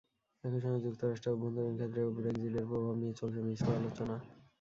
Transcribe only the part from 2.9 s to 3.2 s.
নিয়ে